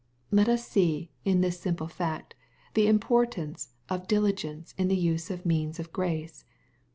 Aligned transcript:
Let 0.31 0.49
us 0.49 0.67
see, 0.67 1.11
in 1.25 1.41
this 1.41 1.59
simple 1.59 1.87
fact, 1.87 2.33
the 2.73 2.87
importance 2.87 3.75
of 3.87 4.07
dili 4.07 4.31
gence 4.33 4.73
in 4.75 4.87
the 4.87 4.97
use 4.97 5.29
of 5.29 5.45
means 5.45 5.79
of 5.79 5.93
grace. 5.93 6.43